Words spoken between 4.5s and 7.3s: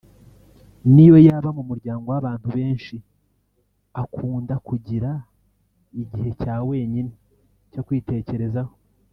kugira igihe cya wenyine